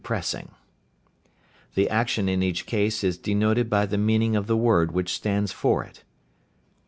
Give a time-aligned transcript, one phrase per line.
[0.03, 0.49] Pressing.
[1.75, 5.51] The action in each case is denoted by the meaning of the word which stands
[5.51, 6.03] for it.